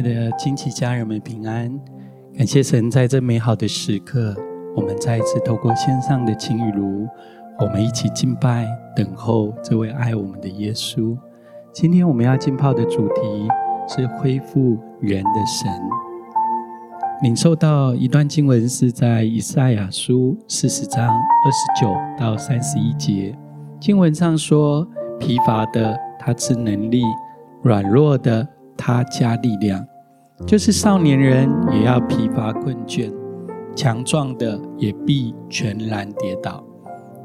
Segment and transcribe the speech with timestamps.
[0.00, 1.70] 的亲戚家人们平安，
[2.36, 4.34] 感谢神在这美好的时刻，
[4.76, 7.06] 我们再一次透过线上的晴雨炉，
[7.58, 11.16] 我们一起敬拜、等候这位爱我们的耶稣。
[11.72, 13.48] 今天我们要浸泡的主题
[13.88, 15.70] 是恢复人的神。
[17.22, 23.36] 领受到一段经文是在以赛亚书四十章二十九到三十一节，
[23.78, 24.86] 经文上说：
[25.18, 27.02] 疲乏的他赐能力，
[27.62, 28.46] 软弱的。
[28.82, 29.86] 他加力量，
[30.46, 33.12] 就是少年人也要疲乏困倦，
[33.76, 36.64] 强壮的也必全然跌倒。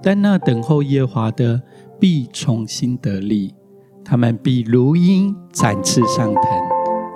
[0.04, 1.60] 但那等候耶和华的
[2.00, 3.55] 必重新得力，
[4.04, 6.44] 他们必如鹰展翅上腾，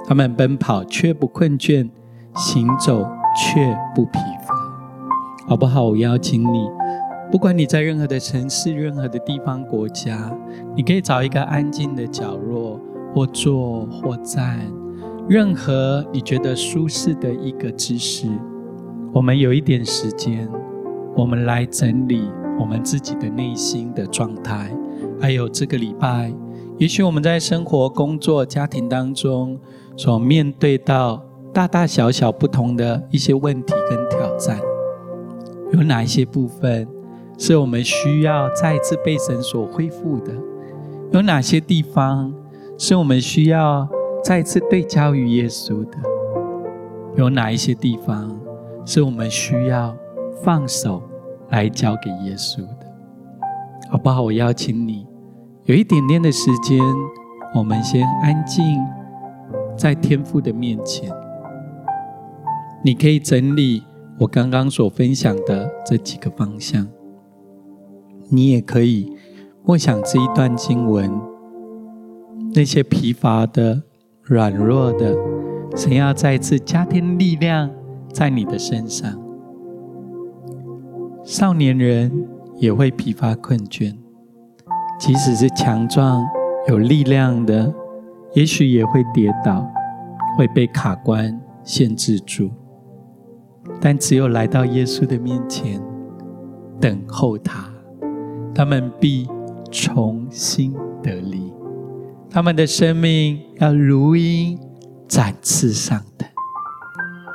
[0.08, 1.88] 他们奔跑却不困倦，
[2.34, 4.56] 行走却不疲乏。
[5.48, 5.84] 好不好？
[5.84, 6.68] 我邀请你，
[7.32, 10.36] 不管你在任何的城市、任何的地方、国家，
[10.76, 12.80] 你可以找一个安静的角落。
[13.12, 14.60] 或坐或站，
[15.30, 18.28] 任何你觉得舒适的一个姿势，
[19.14, 20.50] 我们有一点时间，
[21.16, 22.24] 我们来整理
[22.60, 24.76] 我们自己的内心的状态。
[25.22, 26.34] 还有这个礼拜，
[26.80, 29.60] 也许我们在生活、工作、家庭当中
[29.96, 34.60] 所面对到大大小小不同的一些问题跟挑战，
[35.74, 36.88] 有哪一些部分
[37.38, 40.34] 是我们需要再次被神所恢复的？
[41.12, 42.34] 有哪些地方？
[42.80, 43.88] 是我们需要
[44.24, 45.98] 再次对焦于耶稣的，
[47.16, 48.40] 有哪一些地方
[48.86, 49.96] 是我们需要
[50.44, 51.02] 放手
[51.50, 52.88] 来交给耶稣的？
[53.90, 54.22] 好不好？
[54.22, 55.08] 我邀请你，
[55.64, 56.80] 有一点点的时间，
[57.56, 58.64] 我们先安静
[59.76, 61.12] 在天父的面前。
[62.84, 63.84] 你可以整理
[64.20, 66.88] 我刚刚所分享的这几个方向，
[68.30, 69.16] 你也可以
[69.64, 71.12] 默想这一段经文。
[72.54, 73.84] 那些疲乏的、
[74.30, 75.18] 软弱的，
[75.76, 77.68] 神要再次加添力量
[78.14, 79.12] 在你的身上。
[81.24, 82.12] 少年人
[82.58, 83.98] 也会疲乏困倦，
[85.00, 86.24] 即使是强壮
[86.68, 87.74] 有力量的，
[88.36, 89.68] 也许也会跌倒，
[90.38, 92.52] 会被卡关限制住。
[93.82, 95.82] 但只有来到耶稣的面前，
[96.80, 97.68] 等候他，
[98.54, 99.28] 他们必
[99.72, 101.52] 重新得力。
[102.32, 104.60] 他们的生命要如鹰
[105.08, 106.28] 展翅上腾，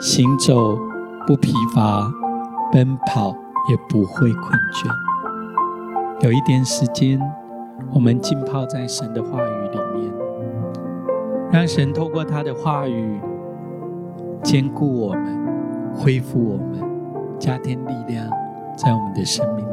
[0.00, 0.78] 行走
[1.27, 2.09] 不疲乏，
[2.71, 3.34] 奔跑
[3.69, 4.88] 也不会困倦。
[6.21, 7.21] 有一点时间，
[7.93, 10.12] 我们浸泡在神的话语里面，
[11.50, 13.21] 让神透过他的话语
[14.44, 15.44] 坚固我们，
[15.93, 16.81] 恢复我们，
[17.41, 18.31] 加添力量
[18.76, 19.66] 在我们的生命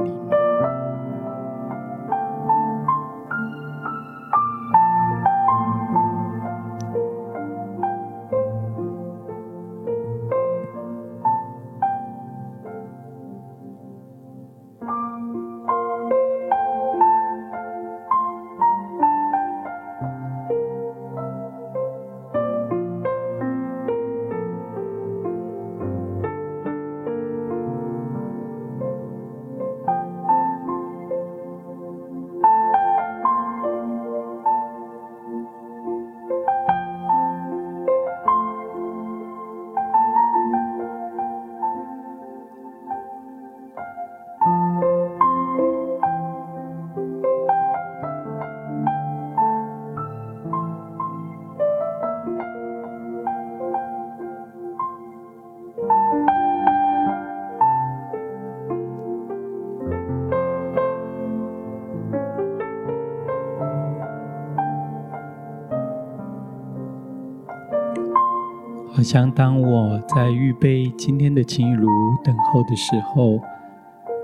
[69.02, 71.90] 好像当我在预备今天的晴雨炉
[72.24, 73.40] 等候的时候，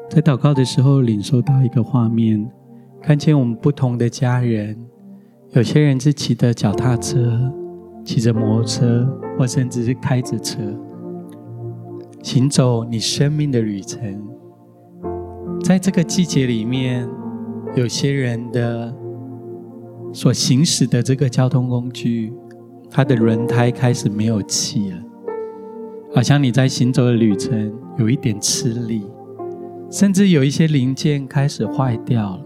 [0.07, 2.47] 在祷告的时候，领受到一个画面，
[3.01, 4.77] 看见我们不同的家人，
[5.53, 7.51] 有些人是骑着脚踏车，
[8.06, 10.59] 骑着摩托车，或甚至是开着车，
[12.21, 14.23] 行走你生命的旅程。
[15.63, 17.09] 在这个季节里面，
[17.75, 18.94] 有些人的
[20.13, 22.31] 所行驶的这个交通工具。
[22.89, 24.97] 它的轮胎开始没有气了，
[26.15, 29.05] 好像你在行走的旅程有一点吃力，
[29.91, 32.41] 甚至有一些零件开始坏掉了，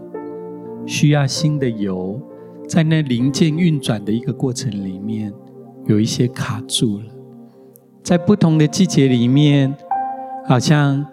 [0.84, 2.20] 需要新的油。
[2.68, 5.32] 在那零件运转的一个过程里面，
[5.86, 7.04] 有一些卡住了。
[8.02, 9.74] 在不同的季节里面，
[10.46, 11.04] 好像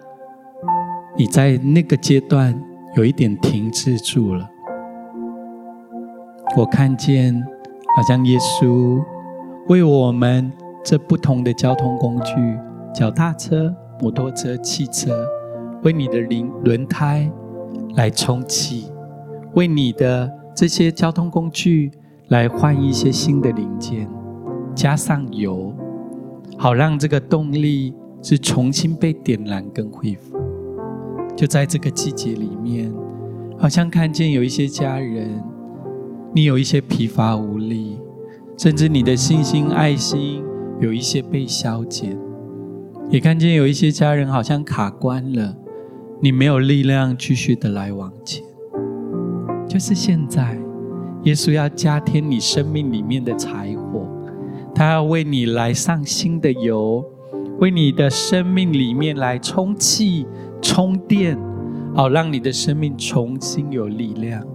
[1.16, 2.58] 你在那个阶段
[2.96, 4.48] 有一点停滞住了。
[6.56, 7.34] 我看见，
[7.96, 9.02] 好像耶稣。
[9.68, 10.50] 为我们
[10.84, 12.34] 这不同的交通工具——
[12.94, 15.24] 脚踏车、摩托车、汽车，
[15.82, 17.30] 为你的轮轮胎
[17.94, 18.90] 来充气，
[19.54, 21.90] 为你的这些交通工具
[22.28, 24.08] 来换一些新的零件，
[24.74, 25.72] 加上油，
[26.58, 30.38] 好让这个动力是重新被点燃跟恢复。
[31.36, 32.92] 就在这个季节里面，
[33.56, 35.42] 好像看见有一些家人，
[36.34, 37.89] 你有一些疲乏无力，
[38.60, 40.44] 甚至你的信心、爱心
[40.82, 42.14] 有一些被消减，
[43.08, 45.56] 也看见有一些家人好像卡关了，
[46.20, 48.44] 你没有力量继续的来往前。
[49.66, 50.58] 就是现在，
[51.22, 54.06] 耶稣要加添你生命里面的柴火，
[54.74, 57.02] 他要为你来上新的油，
[57.60, 60.26] 为你的生命里面来充气、
[60.60, 61.38] 充电，
[61.94, 64.46] 好让你的生命重新有力量。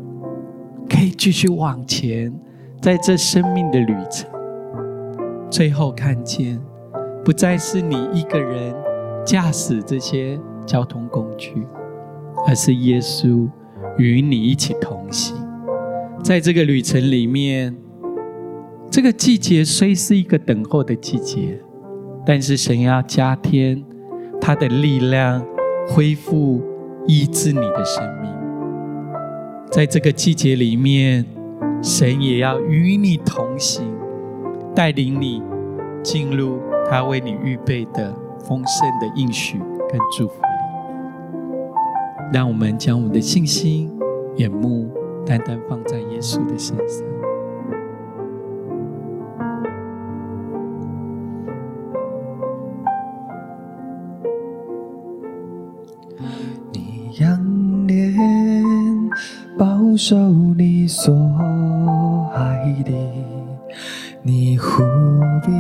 [0.88, 2.32] 可以继续往前，
[2.82, 4.30] 在这生命的旅程，
[5.50, 6.62] 最后看见，
[7.24, 8.74] 不再是你一个人
[9.26, 11.66] 驾驶这些交通工具，
[12.48, 13.50] 而是耶稣
[13.98, 15.36] 与你一起同行。
[16.24, 17.76] 在这个旅程里面，
[18.92, 21.60] 这个季节虽是一个等候的季节，
[22.26, 23.84] 但是神要加添
[24.40, 25.44] 他的力量，
[25.88, 26.62] 恢复
[27.08, 28.32] 医治你的生命。
[29.72, 31.26] 在这个季节里面，
[31.88, 33.86] 神也要与你同行，
[34.74, 35.44] 带领你
[36.02, 36.60] 进入
[36.90, 40.48] 他为你预备的丰盛的应许跟祝福里。
[42.34, 43.92] 让我们将我们的信心、
[44.36, 44.90] 眼目
[45.28, 47.06] 单单放在耶稣的身上。
[56.74, 58.16] 你仰脸。
[59.58, 60.18] 保守
[60.58, 61.16] 你所
[64.22, 64.84] 你忽
[65.46, 65.52] 必，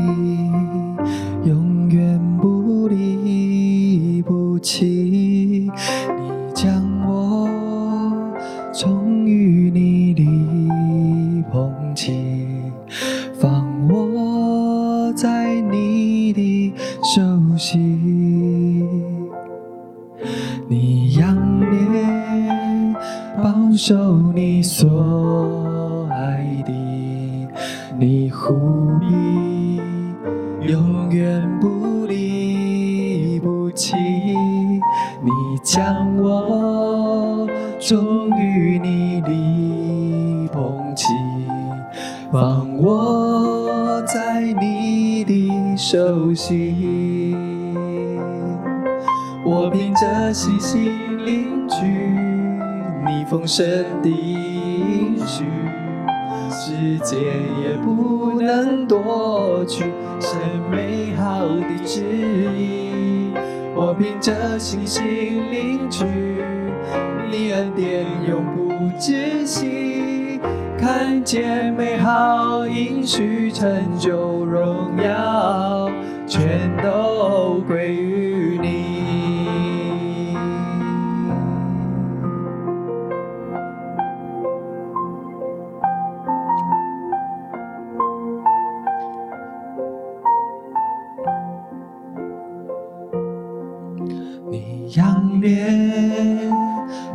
[68.97, 70.39] 窒息，
[70.77, 75.89] 看见美好应许成就荣耀，
[76.25, 78.45] 全都归于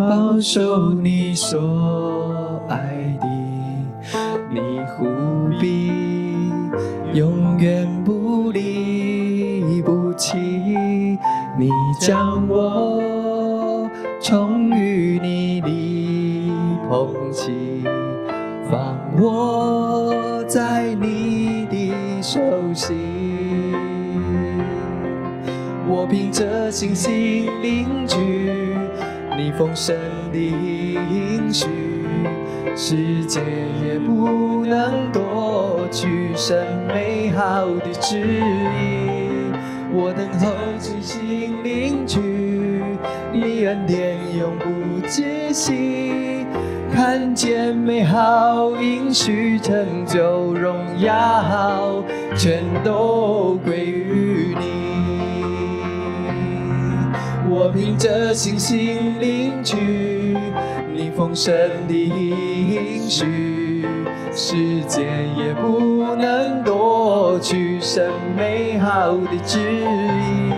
[0.00, 2.78] 保守你所爱
[3.20, 3.26] 的，
[4.50, 5.04] 你护
[5.60, 5.92] 庇，
[7.12, 10.38] 永远不离不弃。
[11.58, 11.68] 你
[12.00, 13.86] 将我
[14.22, 16.50] 从淤泥里
[16.88, 17.84] 捧起，
[18.70, 21.92] 放我在你的
[22.22, 22.40] 手
[22.72, 22.96] 心。
[25.86, 28.16] 我凭着信心凝聚
[29.42, 29.96] 你丰盛
[30.30, 31.66] 的应许，
[32.76, 33.40] 世界
[33.82, 39.08] 也不能夺去神美好的旨意。
[39.94, 42.20] 我等候信心领取
[43.32, 46.44] 你恩典永不止息，
[46.92, 52.04] 看见美好应许成就荣耀，
[52.36, 53.99] 全都归于
[57.70, 59.76] 我凭着信心领取
[60.92, 61.54] 你丰盛
[61.86, 63.86] 的应许，
[64.34, 65.06] 时间
[65.38, 70.52] 也不能夺去神美好的旨意。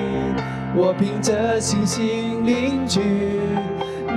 [0.74, 3.02] 我凭着信心领取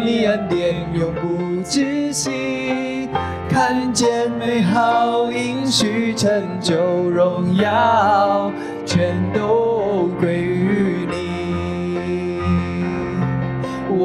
[0.01, 3.09] 你恩典永不止息。
[3.49, 6.77] 看见美好应许成就
[7.09, 8.49] 荣耀，
[8.85, 10.54] 全都归于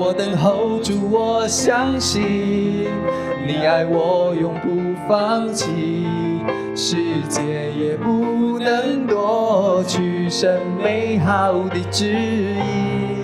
[0.02, 2.88] 我等候主，我相信
[3.46, 6.06] 你爱我永不放弃，
[6.74, 6.96] 世
[7.28, 13.22] 界也不能夺去神美好的旨意。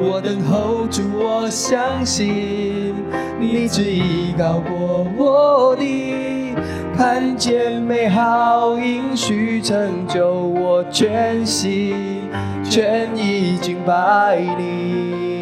[0.00, 2.94] 我等候主，我相信
[3.38, 6.54] 你旨意高过我的，
[6.96, 11.94] 看见美好应许成就，我全心
[12.64, 15.35] 全意敬拜你。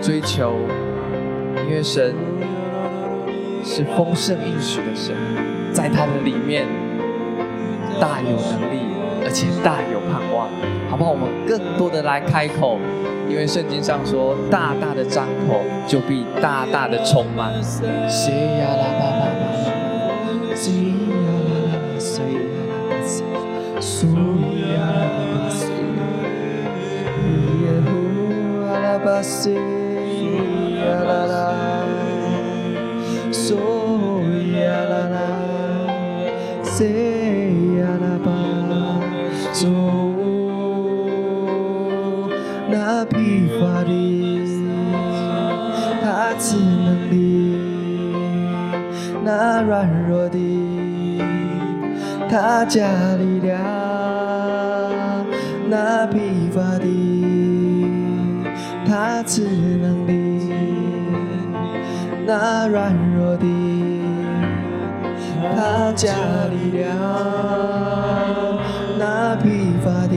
[0.00, 0.54] 追求，
[1.68, 2.14] 因为神
[3.62, 5.14] 是丰盛应许的神，
[5.72, 6.66] 在他的里面
[8.00, 8.80] 大有能力，
[9.22, 10.48] 而且大有盼望，
[10.88, 11.10] 好不好？
[11.10, 12.78] 我们更多的来开口，
[13.28, 17.52] 因为圣经上说，大大的张口就必大大的充满。
[17.52, 19.12] 那疲乏的，他
[23.80, 24.48] 赐能力；
[28.42, 29.79] 那软弱的，
[52.30, 53.58] 他加力量；
[55.68, 56.20] 那疲
[56.54, 56.86] 乏的，
[58.86, 60.19] 他赐能力；
[62.32, 63.44] 那软弱的，
[65.56, 66.12] 他加
[66.46, 66.86] 力量；
[68.96, 70.14] 那疲乏的。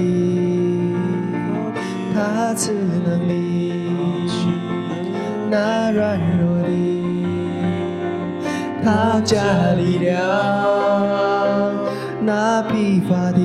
[2.13, 3.89] 他赐能力，
[5.49, 6.69] 那软弱的，
[8.83, 9.41] 他加
[9.75, 10.15] 力量；
[12.21, 13.41] 那疲乏的，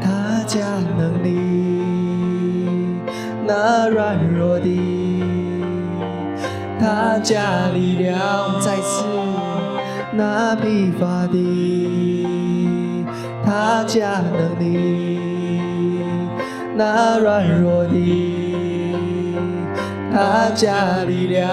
[0.00, 0.58] 他加
[0.98, 1.28] 能力；
[3.46, 4.66] 那软弱的，
[6.80, 8.60] 他加力量。
[8.60, 9.04] 再次，
[10.12, 12.26] 那疲乏的，
[13.44, 15.18] 他加能力。
[16.76, 18.94] 那软弱的，
[20.12, 21.48] 他加力量。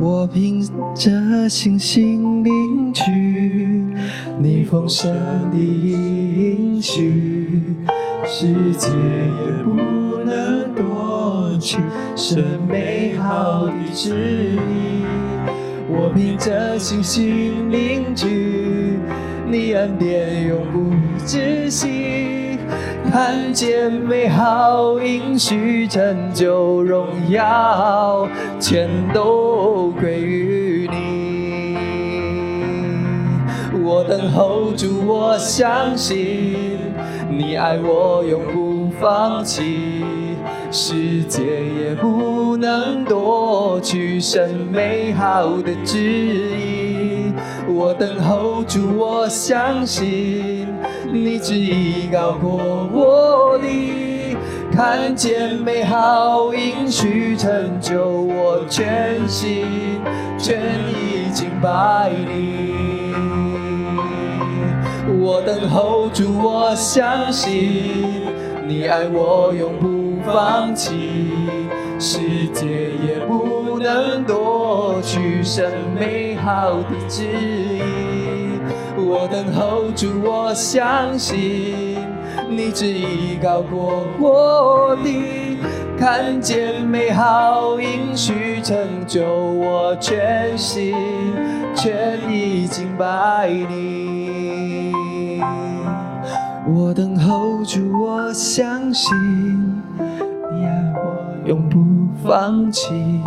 [0.00, 0.60] 我凭
[0.94, 3.02] 着信心领取
[4.38, 5.12] 你丰盛
[5.50, 7.74] 的应许，
[8.30, 9.72] 世界也不
[10.22, 11.78] 能夺去
[12.14, 15.06] 神美好的旨意。
[15.88, 18.98] 我凭着信心凝聚
[19.50, 20.92] 你恩典永不
[21.24, 22.58] 止息，
[23.10, 28.28] 看见美好应许成就荣耀，
[28.60, 31.78] 全都归于你。
[33.82, 36.77] 我等候主，我相信
[37.28, 40.04] 你爱我永不放弃。
[40.70, 47.32] 世界也不能夺去神美好的旨意。
[47.66, 50.66] 我等候主，我相信
[51.10, 52.58] 你旨意高过
[52.92, 54.36] 我的，
[54.72, 59.64] 看见美好应许成就，我全心
[60.38, 60.58] 全
[60.90, 62.97] 意敬拜你。
[65.30, 67.82] 我等候主，我相信
[68.66, 71.28] 你爱我永不放弃，
[72.00, 72.64] 世界
[73.06, 77.82] 也不能夺去神美好的旨意。
[78.96, 81.98] 我等候主，我相信
[82.48, 85.58] 你旨意高过我的，
[85.98, 88.74] 看见美好应许成
[89.06, 90.94] 就，我全心
[91.74, 94.17] 全意敬拜你。
[96.70, 99.16] 我等候主，我相信
[100.52, 101.48] 你爱我。
[101.48, 101.78] 永不
[102.22, 103.22] 放弃，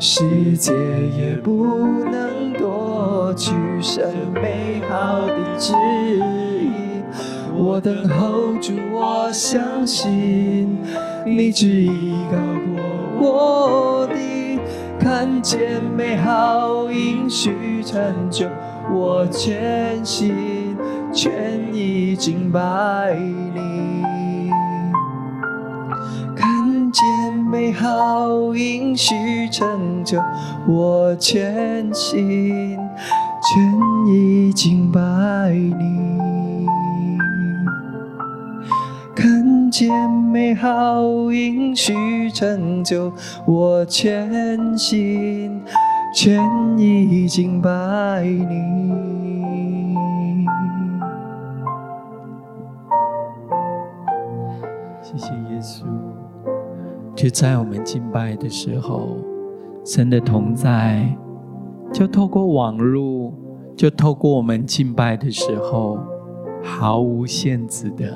[0.00, 0.72] 世界
[1.18, 1.66] 也不
[2.10, 3.52] 能夺去
[3.82, 4.02] 神
[4.32, 5.74] 美好的旨
[6.16, 7.02] 意。
[7.54, 10.78] 我等候主，我相信
[11.26, 12.80] 你旨意高过
[13.20, 14.58] 我的，
[14.98, 18.46] 看见美好应许成就，
[18.90, 20.63] 我全心
[21.14, 23.16] 全意敬拜
[23.54, 24.50] 你。
[26.34, 27.04] 看见
[27.50, 29.14] 美好应许
[29.50, 30.20] 成就，
[30.66, 32.76] 我全心
[33.42, 35.00] 全意敬拜
[35.52, 36.66] 你。
[39.14, 43.12] 看见美好应许成就，
[43.46, 45.62] 我全心
[46.14, 46.42] 全
[46.76, 49.73] 意敬拜你。
[57.14, 59.16] 就在我们敬拜的时候，
[59.84, 61.16] 神的同在
[61.92, 63.32] 就透过网络，
[63.76, 65.98] 就透过我们敬拜的时候，
[66.62, 68.12] 毫无限制的。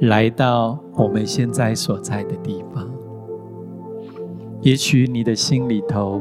[0.00, 2.86] 来到我们现在所在的地方，
[4.60, 6.20] 也许你的心里头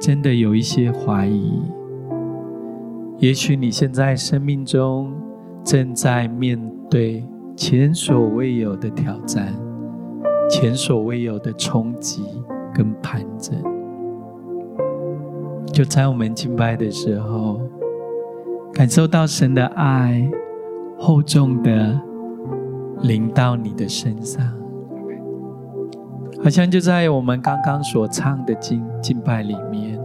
[0.00, 1.60] 真的有一些怀疑，
[3.18, 5.12] 也许你现在生命中
[5.64, 6.56] 正在面
[6.88, 7.24] 对
[7.56, 9.54] 前所未有的挑战、
[10.48, 12.24] 前所未有的冲击
[12.74, 13.54] 跟盘整。
[15.72, 17.60] 就在我们敬拜的时候，
[18.72, 20.30] 感受到神的爱
[20.98, 22.00] 厚重的。
[23.02, 24.42] 临到你的身上，
[26.42, 30.00] 好像就在我们刚刚所唱的敬敬拜里面，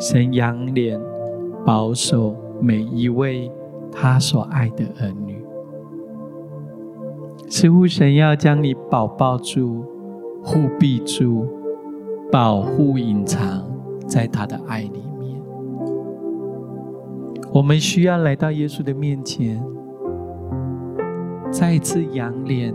[0.00, 1.00] 神仰脸
[1.64, 3.48] 保守每一位
[3.92, 5.29] 他所爱的儿女，
[7.50, 9.84] 似乎神要将你保抱住、
[10.40, 11.46] 护庇住、
[12.30, 13.68] 保护、隐藏
[14.06, 15.42] 在他的爱里面。
[17.52, 19.60] 我们需要来到耶稣的面前。
[21.50, 22.72] 再一次仰脸，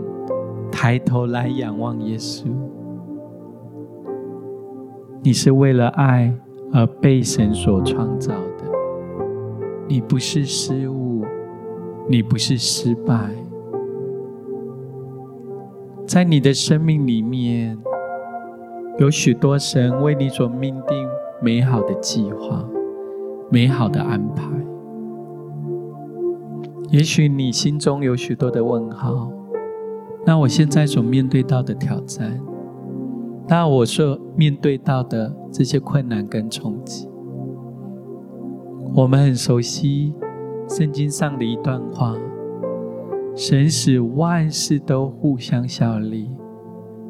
[0.70, 2.44] 抬头来仰望耶稣。
[5.22, 6.30] 你是为了爱
[6.74, 8.64] 而被神所创造的，
[9.88, 11.24] 你不是失误，
[12.06, 13.30] 你不是失败。
[16.16, 17.76] 在你的生命里面，
[18.98, 21.06] 有许多神为你所命定
[21.42, 22.66] 美好的计划、
[23.50, 24.42] 美好的安排。
[26.88, 29.30] 也许你心中有许多的问号，
[30.24, 32.40] 那我现在所面对到的挑战，
[33.46, 37.10] 那我所面对到的这些困难跟冲击，
[38.94, 40.14] 我们很熟悉
[40.66, 42.16] 圣经上的一段话：
[43.36, 46.30] 神使万事都互相效力，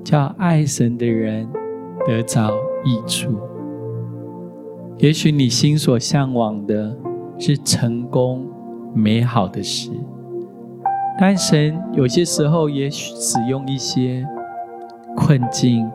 [0.05, 1.49] 叫爱神的人
[2.05, 2.51] 得着
[2.85, 3.39] 益处。
[4.99, 6.95] 也许你心所向往的
[7.39, 8.47] 是成功。
[8.95, 9.91] 美好的事，
[11.21, 14.27] 但神有些时候也许使用一些
[15.15, 15.87] 困境、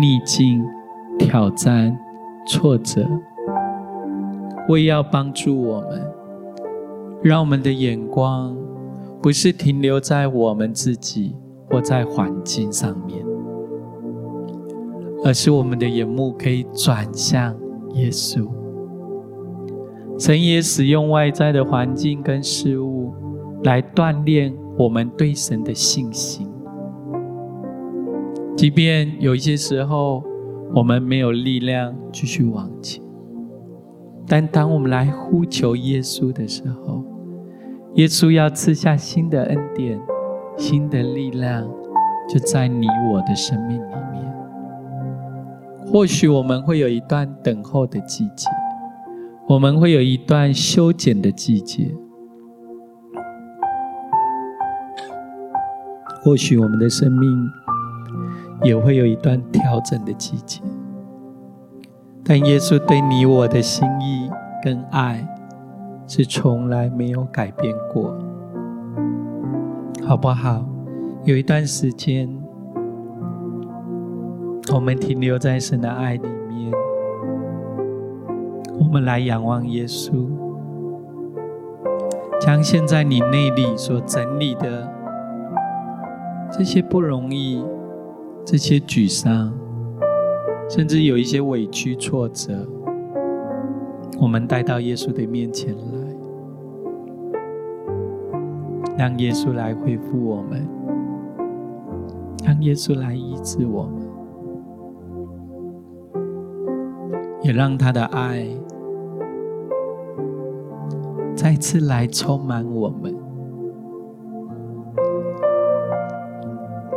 [0.00, 0.64] 逆境、
[1.18, 1.94] 挑战、
[2.46, 3.06] 挫折，
[4.70, 6.02] 为要帮助我们，
[7.22, 8.56] 让我们的眼光
[9.22, 11.36] 不是停留在我们自己
[11.70, 13.24] 或在环境上面，
[15.24, 17.56] 而是我们的眼目可以转向
[17.94, 18.48] 耶稣。
[20.18, 23.12] 神也使用外在的环境跟事物
[23.62, 26.48] 来锻炼我们对神的信心。
[28.56, 30.22] 即便有一些时候
[30.74, 33.02] 我们没有力量继续往前，
[34.26, 37.04] 但当我们来呼求耶稣的时候，
[37.94, 40.00] 耶稣要赐下新的恩典、
[40.56, 41.68] 新的力量，
[42.28, 44.32] 就在你我的生命里面。
[45.86, 48.48] 或许我们会有一段等候的季节。
[49.48, 51.94] 我们会有一段修剪的季节，
[56.22, 57.50] 或许我们的生命
[58.62, 60.62] 也会有一段调整的季节，
[62.24, 64.30] 但耶稣对你我的心意
[64.62, 65.26] 跟爱
[66.06, 68.16] 是从来没有改变过，
[70.06, 70.64] 好不好？
[71.24, 72.28] 有一段时间，
[74.74, 76.72] 我们停留在神的爱里面。
[78.78, 80.28] 我们来仰望耶稣，
[82.40, 84.90] 将现在你内里所整理的
[86.50, 87.64] 这些不容易、
[88.44, 89.52] 这些沮丧，
[90.68, 92.68] 甚至有一些委屈、挫折，
[94.22, 95.82] 我们带到耶稣的面前来，
[98.96, 100.64] 让耶稣来恢复我们，
[102.46, 104.00] 让耶稣来医治我们。
[107.42, 108.46] 也让他的爱
[111.34, 113.12] 再次来充满我们，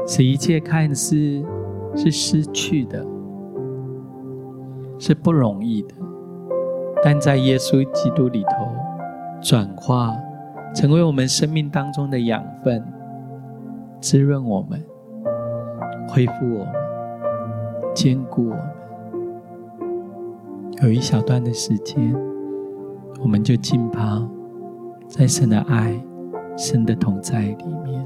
[0.06, 1.44] 使一切看似
[1.96, 3.04] 是失去的，
[5.00, 5.96] 是不容易的，
[7.06, 8.50] 但在耶稣基督里头
[9.40, 10.12] 转化，
[10.74, 12.84] 成为我们生命当中的养分，
[14.02, 14.84] 滋润我们，
[16.10, 16.74] 恢复我们，
[17.94, 18.72] 坚固我们。
[20.82, 22.12] 有一小段的时间，
[23.22, 24.28] 我们就浸泡
[25.08, 26.04] 在神的爱、
[26.58, 28.04] 神的同在里面。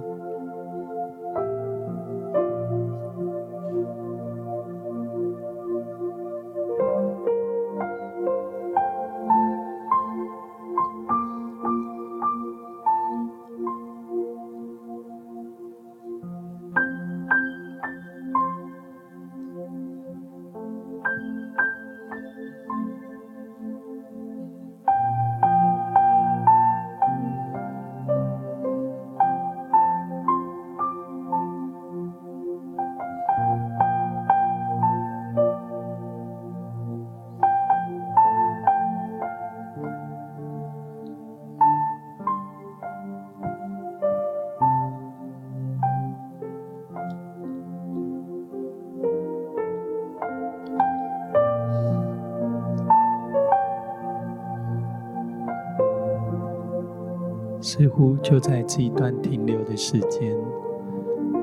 [58.39, 60.35] 在这一段停留的时间，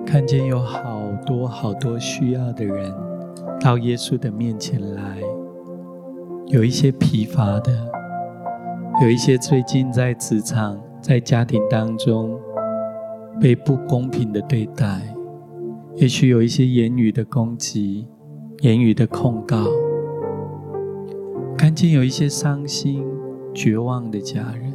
[0.06, 2.92] 看见有好多好多需要的人
[3.61, 5.18] 到耶稣的面前来，
[6.46, 7.72] 有一些疲乏的，
[9.02, 12.38] 有一些最近在职场、在家庭当中
[13.40, 15.02] 被不公平的对待，
[15.96, 18.09] 也许有一些言语的攻击、
[18.61, 19.66] 言语的控告，
[21.59, 23.04] 看见有一些伤心、
[23.52, 24.65] 绝望的家人。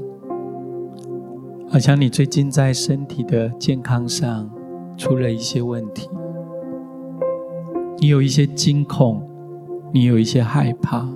[1.71, 4.51] 好像你最近在身体的健康上
[4.97, 6.09] 出了一些问题，
[7.97, 9.25] 你有一些惊恐，
[9.93, 11.07] 你有一些害怕，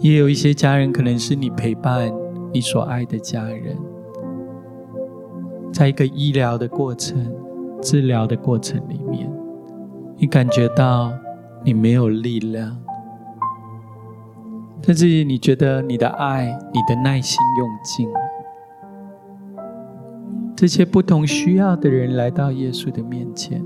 [0.00, 2.12] 也有一些家人可能是你陪伴
[2.52, 3.78] 你所爱的家人，
[5.72, 7.34] 在一个医疗的过程、
[7.80, 9.26] 治疗的过程里面，
[10.18, 11.10] 你感觉到
[11.64, 12.76] 你没有力量，
[14.82, 18.06] 甚至于你觉得你的爱、你的耐心用尽。
[20.62, 23.60] 这些不同需要的人来到耶稣的面前，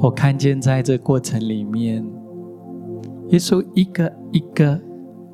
[0.00, 2.06] 我看见在这过程里面，
[3.30, 4.80] 耶稣一个一个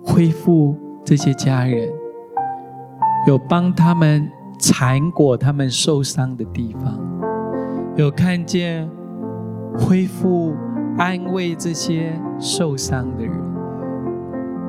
[0.02, 1.90] 恢复这些家人，
[3.28, 4.26] 有帮他们
[4.58, 6.98] 缠裹他们受伤的地方，
[7.96, 8.88] 有看见
[9.76, 10.54] 恢复
[10.96, 13.34] 安慰这些受伤的人，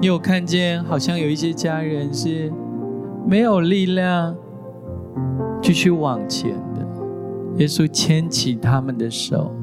[0.02, 2.52] 你有看见好像有一些家人是
[3.26, 4.36] 没有力量。
[5.62, 6.86] 继续往前的，
[7.58, 9.54] 耶稣牵起他们的手，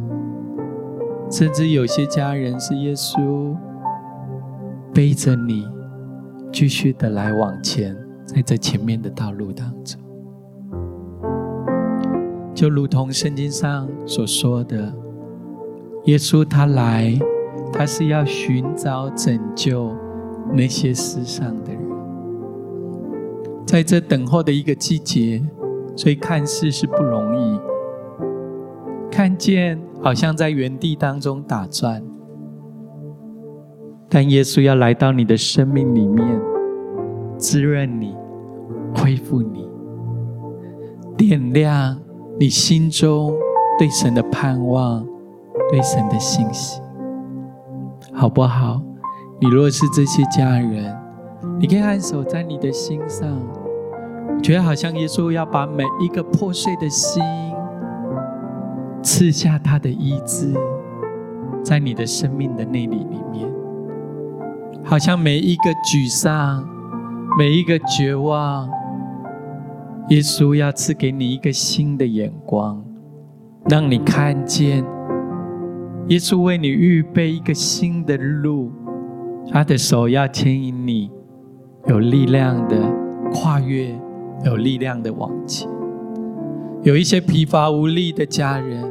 [1.28, 3.56] 甚至有些家人是耶稣
[4.94, 5.66] 背着你，
[6.52, 10.00] 继续的来往前，在这前面的道路当中，
[12.54, 14.94] 就如同圣经上所说的，
[16.04, 17.18] 耶稣他来，
[17.72, 19.92] 他是要寻找拯救
[20.54, 21.82] 那些世上的人，
[23.66, 25.42] 在这等候的一个季节。
[25.98, 27.60] 所以看似是不容易，
[29.10, 32.00] 看见好像在原地当中打转，
[34.08, 36.40] 但耶稣要来到你的生命里面，
[37.36, 38.16] 滋润你，
[38.94, 39.68] 恢复你，
[41.16, 41.98] 点亮
[42.38, 43.34] 你心中
[43.76, 45.04] 对神的盼望，
[45.68, 46.80] 对神的信心，
[48.12, 48.80] 好不好？
[49.40, 50.96] 你若是这些家人，
[51.58, 53.36] 你可以按手在你的心上。
[54.42, 57.22] 觉得好像耶稣要把每一个破碎的心
[59.02, 60.54] 赐下他的医治，
[61.62, 63.48] 在你的生命的内里里面，
[64.84, 66.66] 好像每一个沮丧、
[67.38, 68.68] 每一个绝望，
[70.08, 72.82] 耶稣要赐给你一个新的眼光，
[73.68, 74.84] 让你看见
[76.08, 78.72] 耶稣为你预备一个新的路，
[79.52, 81.10] 他的手要牵引你，
[81.86, 82.76] 有力量的
[83.32, 83.94] 跨越。
[84.44, 85.68] 有力量的往前，
[86.82, 88.82] 有一些疲乏无力的家人，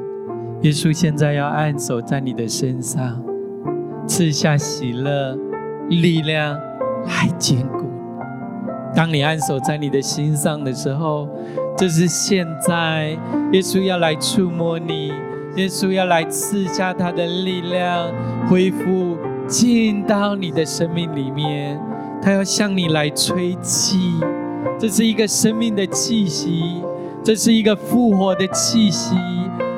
[0.62, 3.24] 耶稣现在要按手在你的身上，
[4.06, 5.38] 赐下喜乐、
[5.90, 6.54] 力量
[7.06, 7.86] 来坚固。
[8.96, 11.30] 当你按手在你的心上的时候，
[11.78, 13.18] 这是现在
[13.54, 15.14] 耶稣要来触摸你，
[15.56, 18.12] 耶稣要来赐下他的力量，
[18.50, 21.80] 恢复进到你的生命里面，
[22.22, 24.20] 他要向你来吹气。
[24.80, 26.82] 这是一个生命的气息，
[27.24, 29.16] 这是一个复活的气息，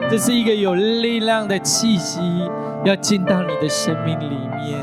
[0.09, 2.19] 这是一个有力量的气息，
[2.83, 4.77] 要进到你的生命里面。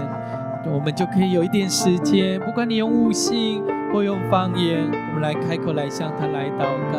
[0.73, 6.99] 我们就可以有一点时间，不管你用悟性或用方言，我们来开口来向他来祷告。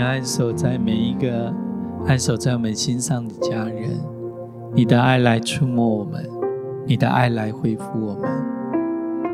[0.00, 1.54] 你安守在每一个
[2.06, 4.00] 安守在我们心上的家人，
[4.72, 6.26] 你的爱来触摸我们，
[6.86, 8.30] 你的爱来恢复我们，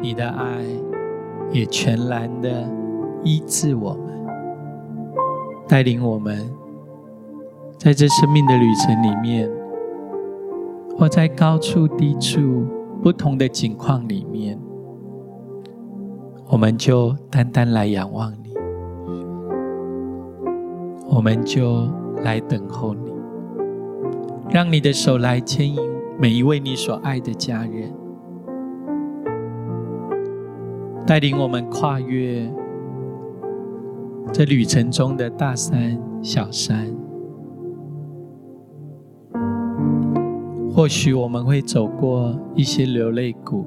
[0.03, 0.65] 你的爱
[1.53, 2.69] 也全然的
[3.23, 4.27] 医治我们，
[5.69, 6.51] 带领我们
[7.79, 9.49] 在这生命的旅程里面，
[10.99, 12.67] 或在高处低处
[13.01, 14.59] 不同的境况里面，
[16.49, 18.46] 我们就单单来仰望你。
[21.09, 21.89] 我们就
[22.23, 23.13] 来等候你，
[24.51, 25.79] 让你的手来牵引
[26.19, 27.93] 每一位你所爱的家人，
[31.07, 32.53] 带领我们跨越
[34.33, 36.95] 这旅程中的大山小山。
[40.75, 43.65] 或许我们会走过一些流泪谷，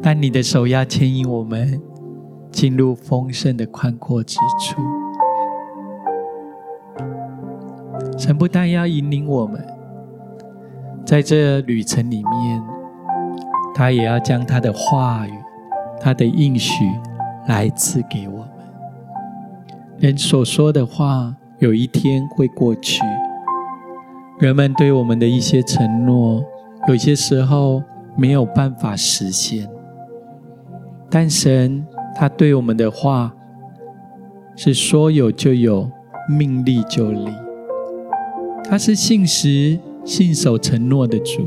[0.00, 1.82] 但你的手要牵引我们
[2.50, 4.80] 进入丰盛的宽阔之处。
[8.16, 9.62] 神不但要引领我们，
[11.04, 12.62] 在这旅程里面，
[13.74, 15.32] 他也要将他的话语、
[16.00, 16.84] 他的应许
[17.46, 18.48] 来赐给我们。
[19.98, 23.02] 人所说的话，有一天会过去；
[24.38, 26.42] 人们对我们的一些承诺，
[26.88, 27.82] 有些时候
[28.16, 29.68] 没有办法实现。
[31.10, 33.34] 但神他对我们的话，
[34.56, 35.90] 是说有就有，
[36.28, 37.30] 命立就立。
[38.68, 41.46] 他是信实、信守承诺的主，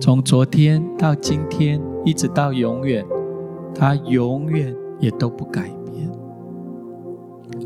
[0.00, 3.04] 从昨天到今天，一直到永远，
[3.74, 6.10] 他永远也都不改变，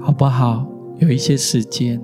[0.01, 0.67] 好不好？
[0.99, 2.03] 有一些时间，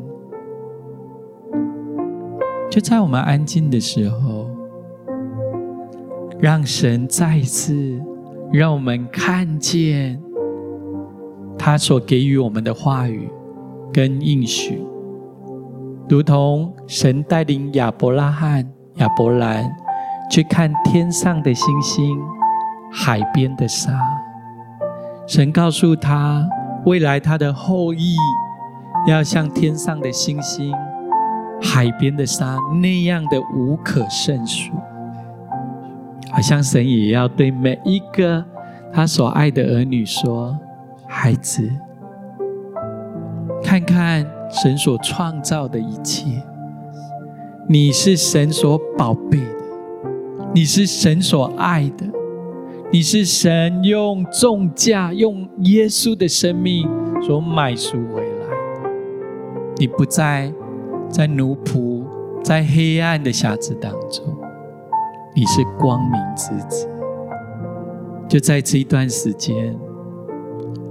[2.71, 4.49] 就在我们安静的时候，
[6.39, 8.01] 让神再一次
[8.53, 10.23] 让我们看见
[11.59, 13.29] 他所给予我们的话语
[13.93, 14.81] 跟应许。
[16.11, 19.73] 如同神带领亚伯拉罕、亚伯兰
[20.29, 22.19] 去看天上的星星、
[22.93, 23.93] 海边的沙，
[25.25, 26.45] 神告诉他，
[26.85, 28.17] 未来他的后裔
[29.07, 30.75] 要像天上的星星、
[31.63, 34.73] 海边的沙那样的无可胜数。
[36.33, 38.45] 好像神也要对每一个
[38.93, 40.59] 他所爱的儿女说
[41.07, 41.71] ：“孩子，
[43.63, 46.27] 看看。”神所创造的一切，
[47.69, 50.11] 你是神所宝贝的，
[50.53, 52.05] 你是神所爱的，
[52.91, 56.89] 你是神用重价、用耶稣的生命
[57.23, 58.47] 所买赎回来。
[59.77, 60.53] 你不再
[61.09, 62.03] 在奴仆，
[62.43, 64.25] 在黑暗的匣子当中，
[65.33, 66.89] 你是光明之子。
[68.29, 69.79] 就在这一段时间，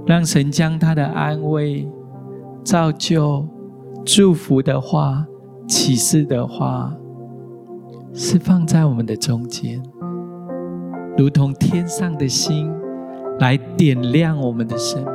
[0.06, 1.86] 让神将他的安慰。
[2.64, 3.46] 造就、
[4.04, 5.26] 祝福的话、
[5.66, 6.92] 启示的话，
[8.12, 9.82] 是放在我们的中间，
[11.16, 12.72] 如同天上的星
[13.38, 15.12] 来点亮我们的生命，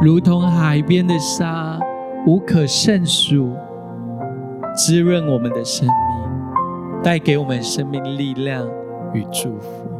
[0.00, 1.78] 如同海边的沙
[2.26, 3.54] 无可胜数，
[4.76, 8.66] 滋润我们的生命，带给我们生命力量
[9.14, 9.99] 与祝福。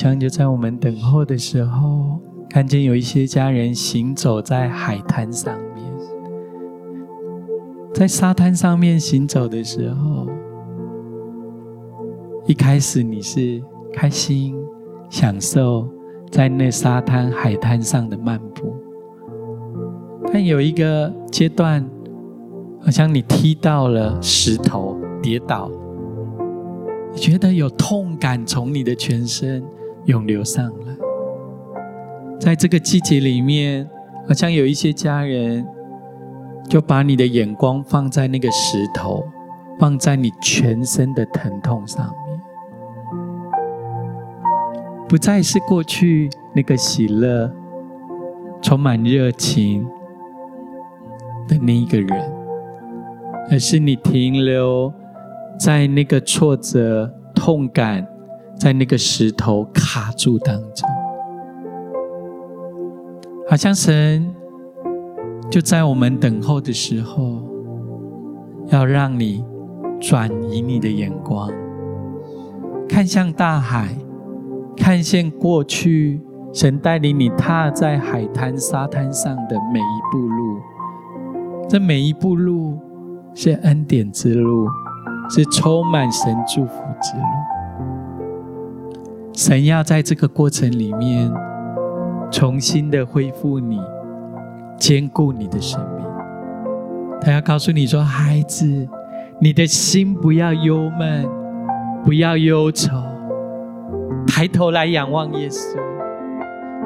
[0.00, 5.84] 像就在我们等候的时候，看见有一些家人行走在海滩上面，
[7.92, 10.26] 在沙滩上面行走的时候，
[12.46, 14.56] 一开始你是开心、
[15.10, 15.86] 享受
[16.30, 18.74] 在那沙滩、海滩上的漫步，
[20.32, 21.86] 但有一个阶段，
[22.80, 25.70] 好像你踢到了石头，跌倒。
[27.12, 29.62] 你觉得有痛感从你的全身
[30.10, 30.94] 涌流上来，
[32.40, 33.88] 在这个季节里面，
[34.26, 35.64] 好像有一些家人
[36.68, 39.24] 就把你的眼光放在那个石头，
[39.78, 42.40] 放在你全身的疼痛上面，
[45.08, 47.50] 不再是过去那个喜乐、
[48.60, 49.86] 充满热情
[51.46, 52.32] 的那一个人，
[53.50, 54.92] 而是你停留。
[55.58, 58.06] 在那个挫折、痛感，
[58.60, 60.86] 在那个石头卡住当中，
[63.48, 64.34] 好像神
[65.50, 67.42] 就在我们等候的时候，
[68.68, 69.42] 要让你
[69.98, 71.50] 转移你的眼光，
[72.86, 73.96] 看向大海，
[74.76, 76.20] 看见过去
[76.52, 80.58] 神带领你踏在海滩、沙滩上的每一步路，
[81.66, 82.78] 这每一步路
[83.34, 84.68] 是恩典之路。
[85.32, 87.22] 是充满神祝福之路。
[89.40, 91.32] 神要在这个过程里面
[92.30, 93.80] 重新的恢复你，
[94.76, 96.04] 坚固你的生命。
[97.22, 98.86] 他要告诉你说：“孩子，
[99.40, 101.26] 你的心不要忧闷，
[102.04, 102.90] 不要忧愁，
[104.26, 105.74] 抬头来仰望耶稣。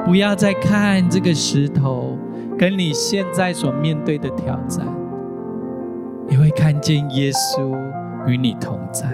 [0.04, 2.16] 不要再看这个石头
[2.56, 4.86] 跟你现在所面对的挑战，
[6.28, 7.76] 你会看见耶稣。”
[8.26, 9.10] 与你同在，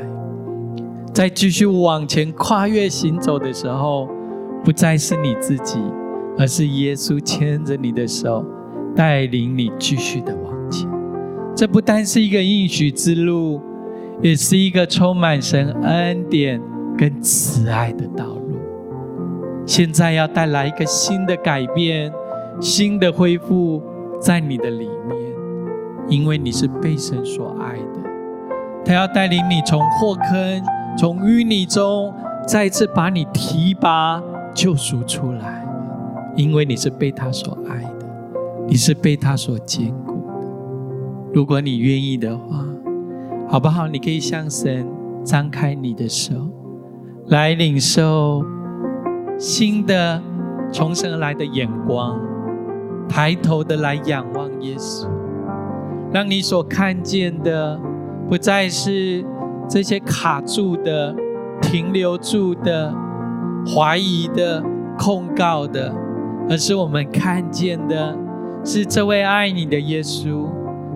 [1.13, 4.09] 在继续往前跨越行走的时候，
[4.65, 5.81] 不再是你自己，
[6.39, 8.45] 而是耶稣牵着你的手，
[8.95, 10.89] 带领你继续的往前。
[11.57, 13.61] 这不单是一个应许之路，
[14.23, 16.63] 也是一个充满神恩典
[16.97, 18.57] 跟慈爱的道路。
[19.67, 22.13] 现在要带来一个新的改变，
[22.61, 23.83] 新的恢复
[24.21, 25.17] 在你的里面，
[26.09, 28.11] 因为你是被神所爱的。
[28.85, 30.63] 他要带领你从祸坑、
[31.01, 32.13] 从淤泥中
[32.47, 35.67] 再次把你提拔、救赎出来，
[36.37, 38.07] 因为你是被他所爱的，
[38.69, 40.47] 你是被他所坚固的。
[41.33, 42.67] 如果你愿意的话，
[43.49, 43.89] 好不好？
[43.89, 44.87] 你可以向神
[45.25, 46.35] 张开你的手，
[47.29, 48.45] 来领受
[49.39, 50.23] 新的
[50.71, 52.21] 从神而来的眼光，
[53.09, 55.09] 抬头的来仰望耶稣，
[56.13, 57.81] 让你所看见的。
[58.29, 59.25] 不再是
[59.71, 61.15] 这些卡住的、
[61.63, 62.93] 停留住的、
[63.65, 64.61] 怀疑的、
[64.99, 65.95] 控告的，
[66.49, 68.19] 而是我们看见的
[68.65, 70.49] 是这位爱你的耶稣，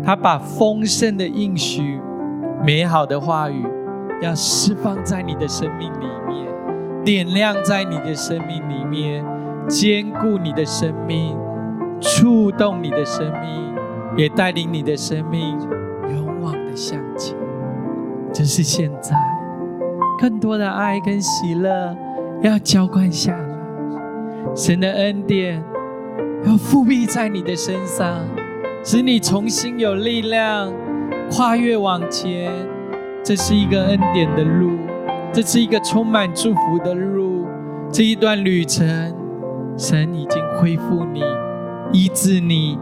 [0.04, 2.00] 他把丰盛的应许、
[2.66, 3.64] 美好的话语，
[4.20, 9.24] 要释放在你的生命里面，点亮在你的生命里面，
[9.68, 11.38] 坚固你的生命，
[12.00, 13.72] 触动你的生命，
[14.16, 15.56] 也带领你的生命。
[16.10, 17.36] 勇往的向前，
[18.34, 19.16] 只是现在，
[20.18, 21.96] 更多的爱跟喜乐
[22.42, 25.62] 要浇灌下来，神的恩典
[26.44, 28.18] 要覆庇在你的身上，
[28.82, 30.72] 使你重新有力量
[31.30, 32.50] 跨越往前。
[33.22, 34.78] 这是一个恩典的路，
[35.32, 37.46] 这是一个充满祝福的路。
[37.92, 39.14] 这一段旅程，
[39.78, 41.22] 神已经恢复你、
[41.92, 42.76] 医治你，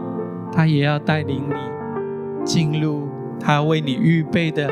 [0.51, 3.07] 他也要带领你进入。
[3.39, 4.69] 他为你预备的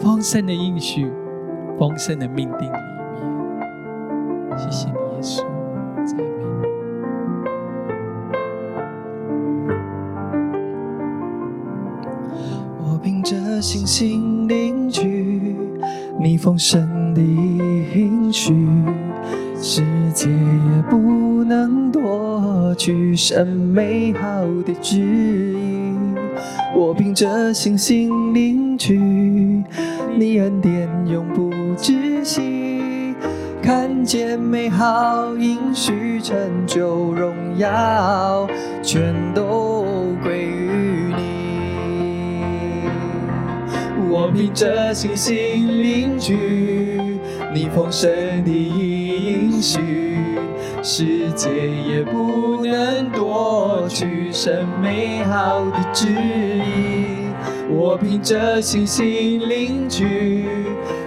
[0.00, 1.10] 丰盛的应许、
[1.78, 5.42] 丰盛的命定里面，谢谢你，耶稣，
[6.04, 6.34] 赞美你。
[12.82, 15.56] 我凭着信心领取
[16.20, 18.54] 你丰盛的应许，
[19.56, 19.82] 世
[20.12, 25.94] 界也不能夺去神美好的旨意。
[26.76, 28.98] 我凭着信心领取
[30.16, 33.14] 你恩典永不止息，
[33.62, 36.36] 看见美好应许成
[36.66, 38.48] 就荣耀，
[38.82, 39.84] 全都
[40.22, 41.22] 归于你。
[44.08, 47.18] 我凭着信心领取
[47.52, 48.10] 你丰盛
[48.44, 49.80] 的应许。
[50.82, 57.23] 世界也不能夺去神美好的旨意，
[57.70, 60.46] 我凭着信心领取，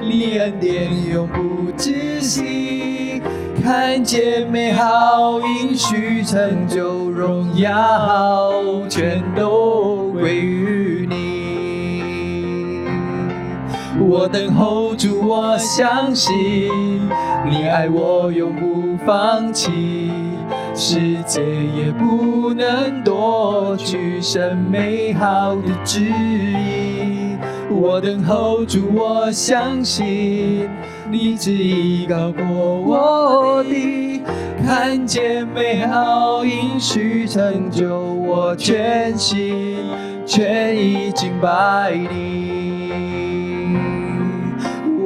[0.02, 3.22] 你恩典永不止息，
[3.64, 8.52] 看见美好应许成就荣耀，
[8.90, 11.18] 全都归于你。
[14.00, 16.34] 我等候主，我相信
[17.50, 19.72] 你爱我永不放弃，
[20.80, 27.36] 世界也不能夺取神美好的旨意。
[27.72, 30.70] 我等候主，我相信
[31.10, 32.46] 你旨意高过
[32.80, 34.22] 我的，
[34.64, 39.78] 看见美好应许成就，我全心
[40.28, 42.87] 全意敬拜你。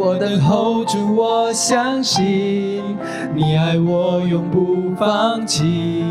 [0.03, 2.81] 我等候主，我相信
[3.35, 6.03] 你爱我永不放弃。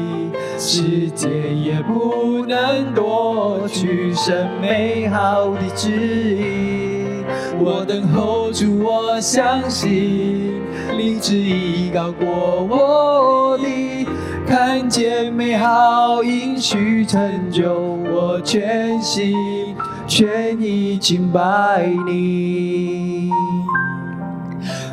[0.57, 7.24] 世界也不能夺去神美好的旨意。
[7.59, 10.62] 我等候主，我相信
[10.97, 12.28] 你旨意高过
[12.70, 14.07] 我的，
[14.47, 17.20] 看见美好应许成
[17.51, 19.74] 就，我全心
[20.07, 23.32] 全意敬拜你。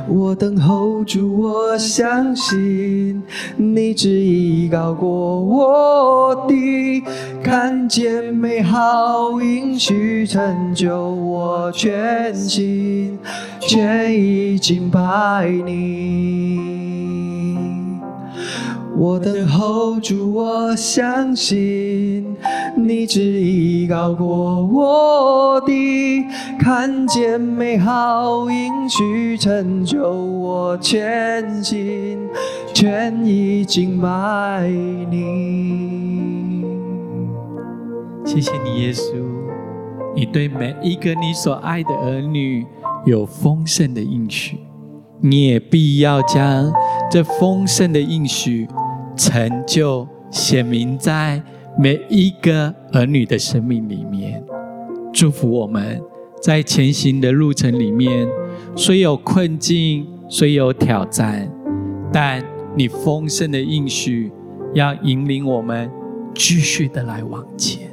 [0.09, 3.21] 我等候主，我相信
[3.57, 7.03] 你旨意高过我的，
[7.43, 13.19] 看见美好应许成就，我全心
[13.59, 17.26] 全意敬拜你。
[18.99, 22.35] 我等候主，我相信
[22.75, 26.25] 你旨意高过我的，
[26.59, 32.27] 看见美好应许成就，我全心
[32.73, 34.67] 全意敬拜
[35.11, 36.65] 你。
[38.25, 39.13] 谢谢你，耶稣，
[40.15, 42.65] 你对每一个你所爱的儿女
[43.05, 44.57] 有丰盛的应许，
[45.21, 46.73] 你也必要将
[47.11, 48.67] 这丰盛的应许。
[49.17, 51.41] 成就显明在
[51.77, 54.43] 每一个儿女的生命里面，
[55.11, 55.99] 祝福我们
[56.41, 58.27] 在前行的路程里面，
[58.75, 61.51] 虽有困境，虽有挑战，
[62.13, 62.43] 但
[62.75, 64.31] 你丰盛的应许
[64.73, 65.89] 要引领我们
[66.33, 67.89] 继续的来往前，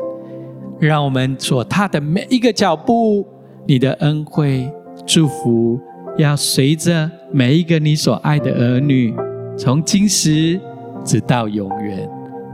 [0.78, 3.26] 让我们所踏的每一个脚步，
[3.66, 4.70] 你的恩惠
[5.06, 5.80] 祝福
[6.18, 9.14] 要随着每一个你所爱的儿女，
[9.56, 10.60] 从今时。
[11.04, 12.08] 直到永远，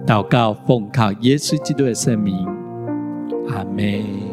[0.06, 2.46] 祷告奉靠耶稣基督的圣名，
[3.48, 4.29] 阿门。